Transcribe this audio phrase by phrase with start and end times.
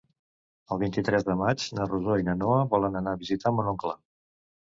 [0.75, 3.95] El vint-i-tres de maig na Rosó i na Noa volen anar a visitar mon oncle.